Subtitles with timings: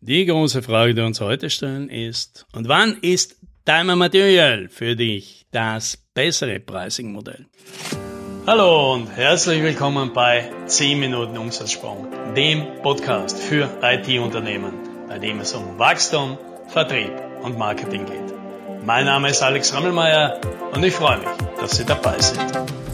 [0.00, 4.94] Die große Frage, die wir uns heute stellen, ist, und wann ist Timer Material für
[4.94, 7.46] dich das bessere Pricing-Modell?
[8.46, 12.06] Hallo und herzlich willkommen bei 10 Minuten Umsatzsprung,
[12.36, 14.72] dem Podcast für IT-Unternehmen,
[15.08, 16.38] bei dem es um Wachstum,
[16.68, 17.10] Vertrieb
[17.42, 18.86] und Marketing geht.
[18.86, 20.40] Mein Name ist Alex Rammelmeier
[20.72, 21.28] und ich freue mich,
[21.60, 22.87] dass Sie dabei sind.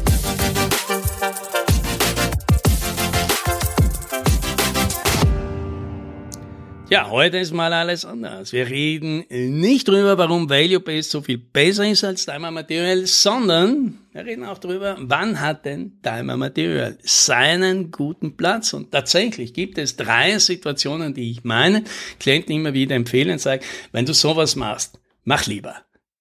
[6.94, 8.52] Ja, heute ist mal alles anders.
[8.52, 13.98] Wir reden nicht drüber, warum Value Based so viel besser ist als Timer Material, sondern
[14.12, 18.74] wir reden auch drüber, wann hat denn Timer Material seinen guten Platz?
[18.74, 21.84] Und tatsächlich gibt es drei Situationen, die ich meinen
[22.20, 25.74] Klienten immer wieder empfehlen und sage, wenn du sowas machst, mach lieber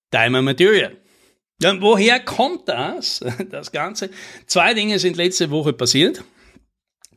[0.09, 0.97] Timer Material.
[1.61, 3.23] Ja, woher kommt das?
[3.51, 4.09] Das Ganze.
[4.47, 6.23] Zwei Dinge sind letzte Woche passiert.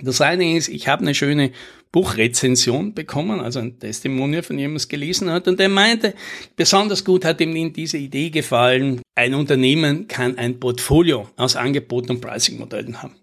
[0.00, 1.52] Das eine ist, ich habe eine schöne
[1.92, 6.14] Buchrezension bekommen, also ein Testimonial von jemandem, es gelesen hat, und der meinte,
[6.54, 12.20] besonders gut hat ihm diese Idee gefallen, ein Unternehmen kann ein Portfolio aus Angebot und
[12.20, 13.16] Pricing-Modellen haben.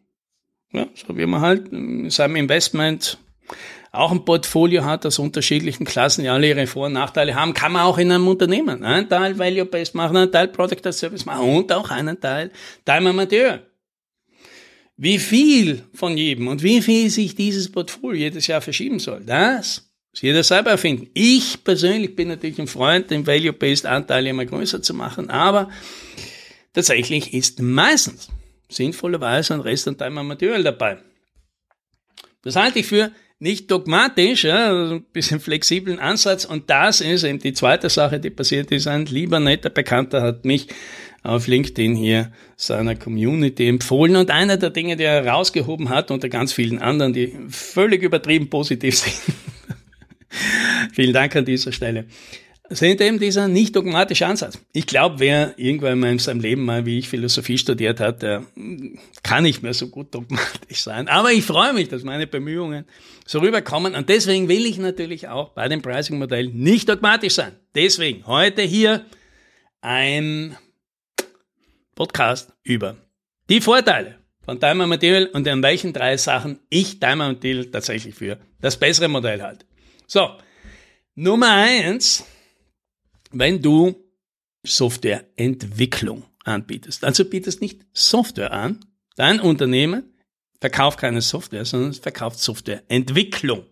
[0.71, 3.19] Ja, so wie man halt in seinem Investment
[3.91, 7.73] auch ein Portfolio hat aus unterschiedlichen Klassen, die alle ihre Vor- und Nachteile haben, kann
[7.73, 11.47] man auch in einem Unternehmen einen Teil Value-Based machen, einen Teil Product as Service machen
[11.47, 12.49] und auch einen Teil
[12.85, 13.59] Time Amateur.
[14.95, 19.89] Wie viel von jedem und wie viel sich dieses Portfolio jedes Jahr verschieben soll, das
[20.11, 21.09] muss jeder selber erfinden.
[21.13, 25.69] Ich persönlich bin natürlich ein Freund, den Value-Based Anteil immer größer zu machen, aber
[26.73, 28.29] tatsächlich ist meistens
[28.69, 30.99] sinnvollerweise ein Rest an Time Material dabei.
[32.43, 33.11] Das halte ich für
[33.43, 36.45] nicht dogmatisch, ja, also ein bisschen flexiblen Ansatz.
[36.45, 38.87] Und das ist eben die zweite Sache, die passiert ist.
[38.87, 40.69] Ein lieber netter Bekannter hat mich
[41.23, 44.15] auf LinkedIn hier seiner Community empfohlen.
[44.15, 48.49] Und einer der Dinge, die er rausgehoben hat, unter ganz vielen anderen, die völlig übertrieben
[48.49, 49.21] positiv sind.
[50.93, 52.05] Vielen Dank an dieser Stelle
[52.75, 54.59] sind eben dieser nicht dogmatische Ansatz.
[54.73, 58.45] Ich glaube, wer irgendwann mal in seinem Leben mal, wie ich Philosophie studiert hat, der
[59.23, 61.07] kann nicht mehr so gut dogmatisch sein.
[61.07, 62.85] Aber ich freue mich, dass meine Bemühungen
[63.25, 63.95] so rüberkommen.
[63.95, 67.53] Und deswegen will ich natürlich auch bei dem Pricing-Modell nicht dogmatisch sein.
[67.75, 69.05] Deswegen heute hier
[69.81, 70.57] ein
[71.95, 72.97] Podcast über
[73.49, 78.37] die Vorteile von Timer Material und in welchen drei Sachen ich Timer Material tatsächlich für
[78.61, 79.65] das bessere Modell halte.
[80.07, 80.29] So,
[81.15, 82.25] Nummer eins
[83.33, 83.95] wenn du
[84.65, 87.03] Softwareentwicklung anbietest.
[87.03, 88.85] Also bietest nicht Software an.
[89.15, 90.13] Dein Unternehmen
[90.61, 93.65] verkauft keine Software, sondern verkauft Softwareentwicklung.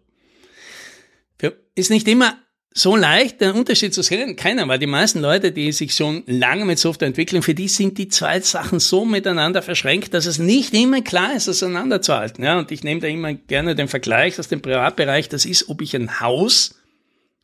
[1.73, 2.37] Ist nicht immer
[2.73, 4.35] so leicht, den Unterschied zu sehen.
[4.35, 7.97] Keiner, weil die meisten Leute, die sich schon lange mit Software entwickeln, für die sind
[7.97, 12.43] die zwei Sachen so miteinander verschränkt, dass es nicht immer klar ist, auseinanderzuhalten.
[12.43, 15.29] Ja, und ich nehme da immer gerne den Vergleich aus dem Privatbereich.
[15.29, 16.75] Das ist, ob ich ein Haus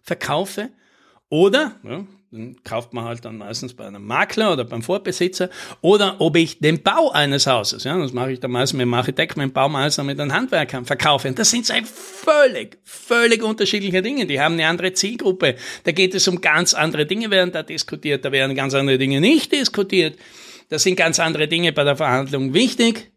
[0.01, 0.69] verkaufe
[1.29, 5.49] oder, ja, den kauft man halt dann meistens bei einem Makler oder beim Vorbesitzer,
[5.81, 8.93] oder ob ich den Bau eines Hauses, ja, das mache ich dann meistens mit dem
[8.93, 11.29] Architekt, mit dem Baumeister, mit einem Handwerker verkaufe.
[11.29, 14.25] Und das sind zwei völlig, völlig unterschiedliche Dinge.
[14.25, 15.55] Die haben eine andere Zielgruppe.
[15.83, 19.21] Da geht es um ganz andere Dinge, werden da diskutiert, da werden ganz andere Dinge
[19.21, 20.17] nicht diskutiert.
[20.69, 23.11] Da sind ganz andere Dinge bei der Verhandlung wichtig.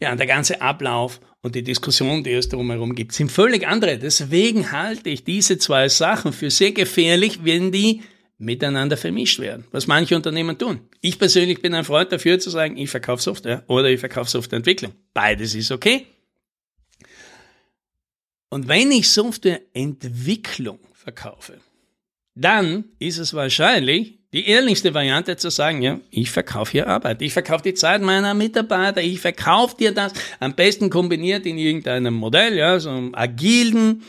[0.00, 3.98] Ja, und der ganze Ablauf und die Diskussion, die es drumherum gibt, sind völlig andere.
[3.98, 8.02] Deswegen halte ich diese zwei Sachen für sehr gefährlich, wenn die
[8.38, 10.80] miteinander vermischt werden, was manche Unternehmen tun.
[11.02, 14.92] Ich persönlich bin ein Freund dafür zu sagen, ich verkaufe Software oder ich verkaufe Softwareentwicklung.
[15.12, 16.06] Beides ist okay.
[18.48, 21.60] Und wenn ich Softwareentwicklung verkaufe,
[22.34, 27.32] dann ist es wahrscheinlich die ehrlichste Variante zu sagen, ja, ich verkaufe hier Arbeit, ich
[27.32, 32.56] verkaufe die Zeit meiner Mitarbeiter, ich verkaufe dir das, am besten kombiniert in irgendeinem Modell,
[32.56, 34.02] ja, so einem agilen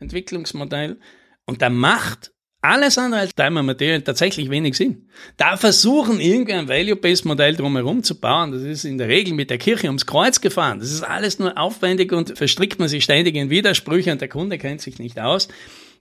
[0.00, 0.98] Entwicklungsmodell.
[1.44, 2.32] Und da macht
[2.62, 5.08] alles andere als Time and Material tatsächlich wenig Sinn.
[5.36, 9.50] Da versuchen irgendwie ein Value-Based Modell drumherum zu bauen, das ist in der Regel mit
[9.50, 10.80] der Kirche ums Kreuz gefahren.
[10.80, 14.58] Das ist alles nur aufwendig und verstrickt man sich ständig in Widersprüche und der Kunde
[14.58, 15.48] kennt sich nicht aus.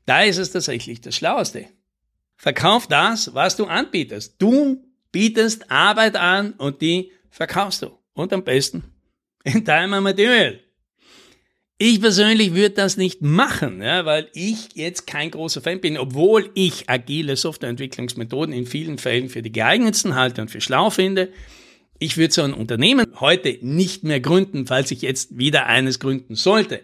[0.06, 1.66] Da ist es tatsächlich das Schlaueste.
[2.38, 4.36] Verkauf das, was du anbietest.
[4.40, 7.98] Du bietest Arbeit an und die verkaufst du.
[8.14, 8.84] Und am besten
[9.44, 10.60] in and Material.
[11.78, 16.50] Ich persönlich würde das nicht machen, ja, weil ich jetzt kein großer Fan bin, obwohl
[16.54, 21.34] ich agile Softwareentwicklungsmethoden in vielen Fällen für die geeignetsten halte und für schlau finde.
[22.00, 26.36] Ich würde so ein Unternehmen heute nicht mehr gründen, falls ich jetzt wieder eines gründen
[26.36, 26.80] sollte.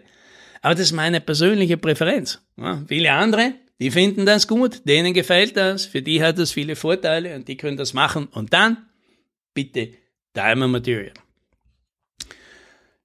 [0.60, 2.42] Aber das ist meine persönliche Präferenz.
[2.58, 6.76] Ja, viele andere, die finden das gut, denen gefällt das, für die hat das viele
[6.76, 8.26] Vorteile und die können das machen.
[8.26, 8.86] Und dann
[9.54, 9.90] bitte
[10.36, 11.12] Diamond Material.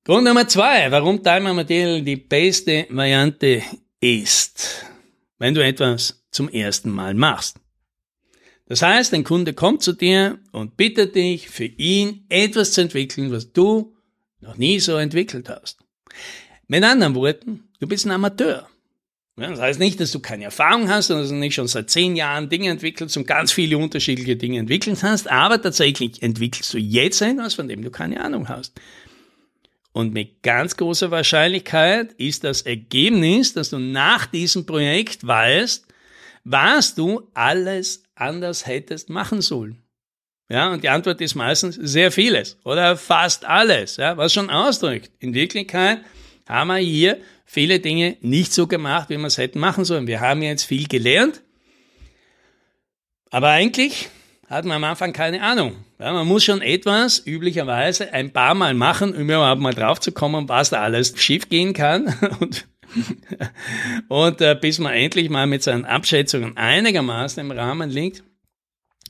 [0.04, 3.64] Grund Nummer zwei, warum Timer Material die beste Variante
[4.00, 4.86] ist.
[5.40, 7.58] wenn du etwas zum ersten Mal machst.
[8.68, 13.32] Das heißt, ein Kunde kommt zu dir und bittet dich, für ihn etwas zu entwickeln,
[13.32, 13.96] was du
[14.42, 15.80] noch nie so entwickelt hast.
[16.68, 18.70] Mit anderen Worten, du bist ein Amateur.
[19.38, 22.16] Das heißt nicht, dass du keine Erfahrung hast und dass du nicht schon seit zehn
[22.16, 27.22] Jahren Dinge entwickelst und ganz viele unterschiedliche Dinge entwickelt hast, aber tatsächlich entwickelst du jetzt
[27.22, 28.74] etwas, von dem du keine Ahnung hast.
[29.94, 35.86] Und mit ganz großer Wahrscheinlichkeit ist das Ergebnis, dass du nach diesem Projekt weißt,
[36.44, 39.84] was du alles anders hättest machen sollen.
[40.50, 45.12] Ja, und die Antwort ist meistens sehr vieles oder fast alles, ja, was schon ausdrückt.
[45.20, 46.00] In Wirklichkeit
[46.48, 50.08] haben wir hier viele Dinge nicht so gemacht, wie wir es hätten machen sollen.
[50.08, 51.42] Wir haben jetzt viel gelernt,
[53.30, 54.10] aber eigentlich
[54.50, 55.76] hat man am Anfang keine Ahnung.
[56.00, 60.12] Ja, man muss schon etwas üblicherweise ein paar Mal machen, um überhaupt mal drauf zu
[60.12, 62.14] kommen, was da alles schief gehen kann.
[62.40, 62.68] Und
[64.08, 68.24] und äh, bis man endlich mal mit seinen Abschätzungen einigermaßen im Rahmen liegt.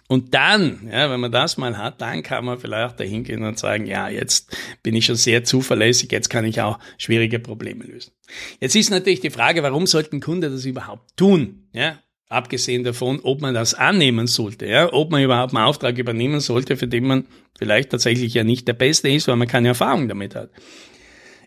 [0.08, 3.60] Und dann, ja, wenn man das mal hat, dann kann man vielleicht dahin gehen und
[3.60, 8.14] sagen, ja, jetzt bin ich schon sehr zuverlässig, jetzt kann ich auch schwierige Probleme lösen.
[8.62, 11.68] Jetzt ist natürlich die Frage, warum sollten Kunde das überhaupt tun?
[11.74, 12.00] Ja,
[12.30, 16.78] abgesehen davon, ob man das annehmen sollte, ja, ob man überhaupt einen Auftrag übernehmen sollte,
[16.78, 17.28] für den man
[17.58, 20.52] vielleicht tatsächlich ja nicht der Beste ist, weil man keine Erfahrung damit hat.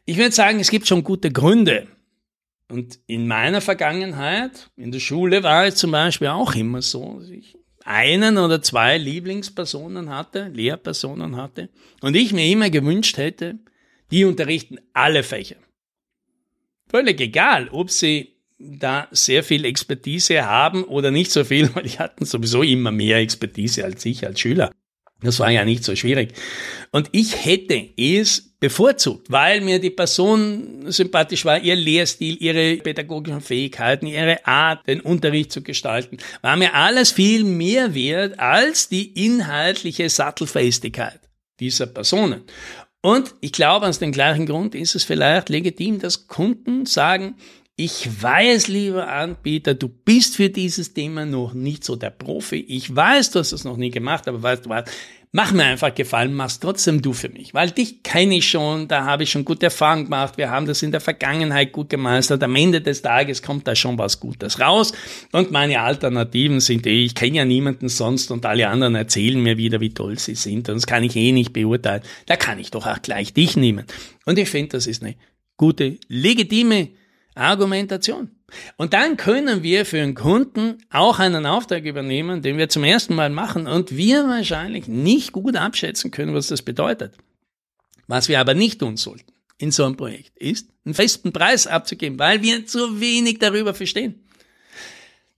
[0.05, 1.87] Ich würde sagen, es gibt schon gute Gründe,
[2.71, 7.29] und in meiner Vergangenheit, in der Schule war es zum Beispiel auch immer so, dass
[7.29, 11.69] ich einen oder zwei Lieblingspersonen hatte, Lehrpersonen hatte,
[12.00, 13.59] und ich mir immer gewünscht hätte,
[14.11, 15.56] die unterrichten alle Fächer.
[16.88, 21.99] Völlig egal, ob sie da sehr viel Expertise haben oder nicht so viel, weil die
[21.99, 24.71] hatten sowieso immer mehr Expertise als ich als Schüler.
[25.22, 26.32] Das war ja nicht so schwierig.
[26.93, 33.40] Und ich hätte es bevorzugt, weil mir die Person sympathisch war, ihr Lehrstil, ihre pädagogischen
[33.40, 39.25] Fähigkeiten, ihre Art, den Unterricht zu gestalten, war mir alles viel mehr wert als die
[39.25, 41.20] inhaltliche Sattelfestigkeit
[41.58, 42.43] dieser Personen.
[43.02, 47.37] Und ich glaube, aus dem gleichen Grund ist es vielleicht legitim, dass Kunden sagen,
[47.82, 52.59] ich weiß, lieber Anbieter, du bist für dieses Thema noch nicht so der Profi.
[52.69, 54.85] Ich weiß, du hast es noch nie gemacht, aber weißt du was?
[55.32, 57.55] Mach mir einfach Gefallen, machst trotzdem du für mich.
[57.55, 60.37] Weil dich kenne ich schon, da habe ich schon gute Erfahrungen gemacht.
[60.37, 62.43] Wir haben das in der Vergangenheit gut gemeistert.
[62.43, 64.93] Am Ende des Tages kommt da schon was Gutes raus.
[65.32, 69.56] Und meine Alternativen sind eh, ich kenne ja niemanden sonst und alle anderen erzählen mir
[69.56, 70.69] wieder, wie toll sie sind.
[70.69, 72.03] Und das kann ich eh nicht beurteilen.
[72.27, 73.87] Da kann ich doch auch gleich dich nehmen.
[74.27, 75.15] Und ich finde, das ist eine
[75.56, 76.91] gute, legitime
[77.35, 78.31] Argumentation.
[78.77, 83.15] Und dann können wir für einen Kunden auch einen Auftrag übernehmen, den wir zum ersten
[83.15, 87.15] Mal machen und wir wahrscheinlich nicht gut abschätzen können, was das bedeutet.
[88.09, 92.19] Was wir aber nicht tun sollten in so einem Projekt ist, einen festen Preis abzugeben,
[92.19, 94.25] weil wir zu wenig darüber verstehen.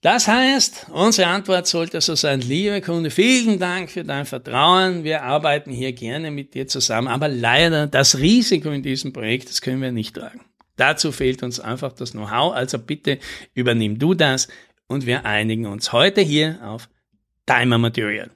[0.01, 5.05] Das heißt, unsere Antwort sollte so sein, lieber Kunde, vielen Dank für dein Vertrauen.
[5.05, 9.61] Wir arbeiten hier gerne mit dir zusammen, aber leider das Risiko in diesem Projekt, das
[9.61, 10.41] können wir nicht tragen.
[10.75, 13.19] Dazu fehlt uns einfach das Know-how, also bitte
[13.53, 14.47] übernimm du das
[14.87, 16.89] und wir einigen uns heute hier auf
[17.45, 18.31] Timer Material.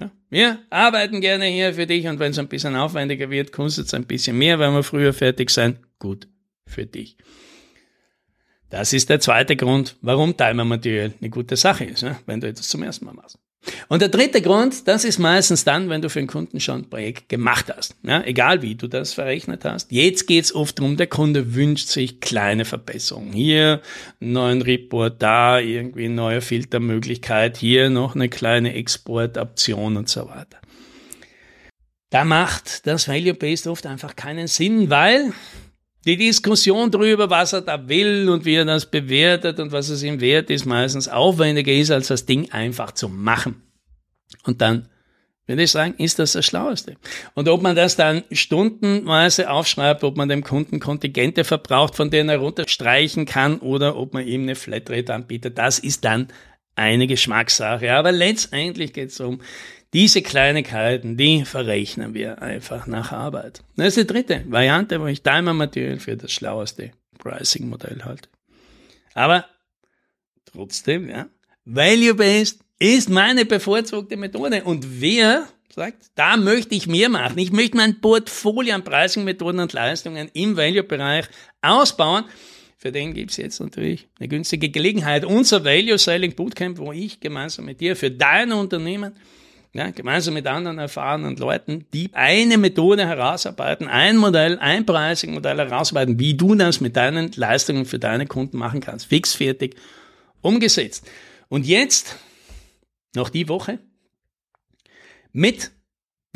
[0.00, 3.86] Ja, wir arbeiten gerne hier für dich und wenn es ein bisschen aufwendiger wird, kostet
[3.86, 5.78] es ein bisschen mehr, wenn wir früher fertig sein.
[5.98, 6.28] Gut
[6.66, 7.16] für dich.
[8.68, 12.68] Das ist der zweite Grund, warum Timer Material eine gute Sache ist, wenn du etwas
[12.68, 13.38] zum ersten Mal machst.
[13.88, 16.90] Und der dritte Grund, das ist meistens dann, wenn du für den Kunden schon ein
[16.90, 17.96] Projekt gemacht hast.
[18.02, 19.92] Ja, egal wie du das verrechnet hast.
[19.92, 23.32] Jetzt geht's oft darum, der Kunde wünscht sich kleine Verbesserungen.
[23.32, 23.80] Hier
[24.20, 30.28] einen neuen Report, da irgendwie eine neue Filtermöglichkeit, hier noch eine kleine Exportoption und so
[30.28, 30.58] weiter.
[32.10, 35.32] Da macht das Value-Based oft einfach keinen Sinn, weil
[36.06, 40.02] die Diskussion darüber, was er da will und wie er das bewertet und was es
[40.02, 43.62] ihm wert ist, meistens aufwendiger ist, als das Ding einfach zu machen.
[44.44, 44.88] Und dann
[45.46, 46.96] würde ich sagen, ist das das Schlaueste.
[47.34, 52.28] Und ob man das dann stundenweise aufschreibt, ob man dem Kunden Kontingente verbraucht, von denen
[52.28, 56.28] er runterstreichen kann, oder ob man ihm eine Flatrate anbietet, das ist dann
[56.76, 57.92] eine Geschmackssache.
[57.92, 59.40] Aber letztendlich geht es um
[59.92, 63.62] diese Kleinigkeiten, die verrechnen wir einfach nach Arbeit.
[63.76, 68.28] Das ist die dritte Variante, wo ich Timer Material für das schlaueste Pricing-Modell halte.
[69.14, 69.46] Aber
[70.44, 71.26] trotzdem, ja,
[71.64, 74.64] Value-Based ist meine bevorzugte Methode.
[74.64, 77.38] Und wer sagt, da möchte ich mehr machen.
[77.38, 81.26] Ich möchte mein Portfolio an Pricing-Methoden und Leistungen im Value-Bereich
[81.62, 82.24] ausbauen.
[82.86, 85.24] Für den gibt es jetzt natürlich eine günstige Gelegenheit.
[85.24, 89.12] Unser Value Selling Bootcamp, wo ich gemeinsam mit dir für dein Unternehmen
[89.72, 96.20] ja, gemeinsam mit anderen erfahrenen Leuten, die eine Methode herausarbeiten, ein Modell, ein Pricing-Modell herausarbeiten,
[96.20, 99.06] wie du das mit deinen Leistungen für deine Kunden machen kannst.
[99.06, 99.74] Fix, fertig
[100.40, 101.10] umgesetzt.
[101.48, 102.14] Und jetzt,
[103.16, 103.80] noch die Woche,
[105.32, 105.72] mit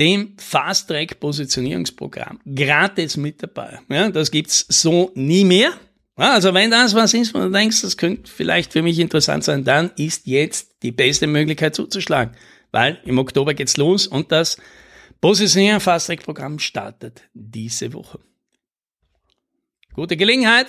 [0.01, 3.79] dem Fast Track Positionierungsprogramm gratis mit dabei.
[3.89, 5.75] Ja, das gibt's so nie mehr.
[6.21, 9.65] Also wenn das was ist, wo du denkst, das könnte vielleicht für mich interessant sein,
[9.65, 12.37] dann ist jetzt die beste Möglichkeit zuzuschlagen,
[12.73, 14.59] weil im Oktober geht's los und das
[15.23, 18.21] Positionieren Fast Track Programm startet diese Woche.
[19.95, 20.67] Gute Gelegenheit,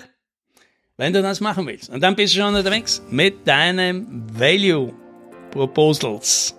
[0.96, 1.90] wenn du das machen willst.
[1.90, 4.94] Und dann bist du schon unterwegs mit deinem Value
[5.52, 6.56] Proposals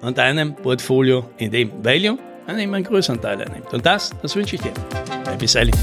[0.00, 3.72] und deinem Portfolio, in dem Value einen größeren Teil einnimmt.
[3.72, 4.72] Und das, das wünsche ich dir.
[5.38, 5.74] Bis sailing.